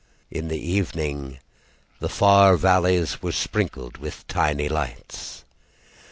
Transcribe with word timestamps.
In 0.31 0.47
the 0.47 0.57
evening 0.57 1.37
The 1.99 2.09
far 2.09 2.57
valleys 2.57 3.21
were 3.21 3.33
sprinkled 3.33 3.97
with 3.99 4.27
tiny 4.27 4.67
lights. 4.67 5.45